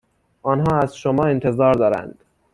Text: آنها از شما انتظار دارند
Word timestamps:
آنها 0.43 0.79
از 0.79 0.97
شما 0.97 1.23
انتظار 1.25 1.73
دارند 1.73 2.19